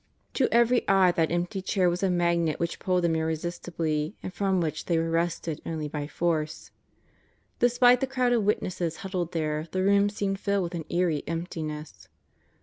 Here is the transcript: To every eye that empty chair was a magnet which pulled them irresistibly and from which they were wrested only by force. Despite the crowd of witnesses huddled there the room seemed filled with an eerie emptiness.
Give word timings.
To 0.33 0.51
every 0.51 0.83
eye 0.87 1.11
that 1.11 1.29
empty 1.31 1.61
chair 1.61 1.87
was 1.87 2.01
a 2.01 2.09
magnet 2.09 2.59
which 2.59 2.79
pulled 2.79 3.03
them 3.03 3.15
irresistibly 3.15 4.15
and 4.23 4.33
from 4.33 4.59
which 4.59 4.85
they 4.85 4.97
were 4.97 5.11
wrested 5.11 5.61
only 5.63 5.87
by 5.87 6.07
force. 6.07 6.71
Despite 7.59 7.99
the 7.99 8.07
crowd 8.07 8.33
of 8.33 8.43
witnesses 8.43 8.95
huddled 9.05 9.31
there 9.31 9.67
the 9.71 9.83
room 9.83 10.09
seemed 10.09 10.39
filled 10.39 10.63
with 10.63 10.73
an 10.73 10.85
eerie 10.89 11.21
emptiness. 11.27 12.07